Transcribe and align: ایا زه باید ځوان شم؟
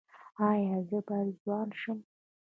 ایا 0.49 0.77
زه 0.87 0.97
باید 1.07 1.29
ځوان 1.41 1.69
شم؟ 1.79 1.99